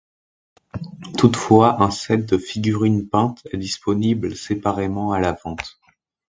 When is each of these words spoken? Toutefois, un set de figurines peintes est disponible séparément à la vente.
Toutefois, 1.15 1.83
un 1.83 1.91
set 1.91 2.25
de 2.25 2.39
figurines 2.39 3.07
peintes 3.07 3.45
est 3.51 3.57
disponible 3.59 4.35
séparément 4.35 5.11
à 5.11 5.19
la 5.19 5.33
vente. 5.33 5.77